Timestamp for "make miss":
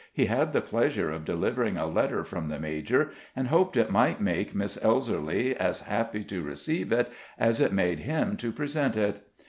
4.19-4.75